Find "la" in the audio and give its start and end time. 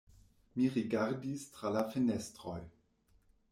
1.77-1.85